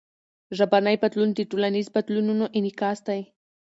[0.57, 3.21] ژبنی بدلون د ټولنیزو بدلونونو انعکاس دئ.